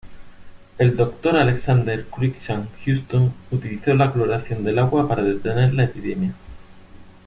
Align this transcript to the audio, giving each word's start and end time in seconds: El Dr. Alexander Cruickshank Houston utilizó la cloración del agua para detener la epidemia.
El 0.79 0.97
Dr. 0.97 1.37
Alexander 1.37 2.05
Cruickshank 2.07 2.67
Houston 2.87 3.31
utilizó 3.51 3.93
la 3.93 4.11
cloración 4.11 4.63
del 4.63 4.79
agua 4.79 5.07
para 5.07 5.21
detener 5.21 5.75
la 5.75 5.83
epidemia. 5.83 6.33